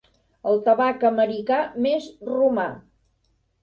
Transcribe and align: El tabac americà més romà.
El 0.51 0.57
tabac 0.67 1.05
americà 1.11 1.61
més 1.87 2.11
romà. 2.35 2.69